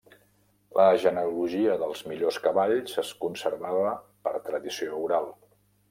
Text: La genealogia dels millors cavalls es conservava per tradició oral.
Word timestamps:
La 0.77 0.85
genealogia 1.03 1.75
dels 1.83 2.01
millors 2.13 2.41
cavalls 2.47 2.97
es 3.05 3.13
conservava 3.23 3.95
per 4.27 4.37
tradició 4.51 5.03
oral. 5.09 5.35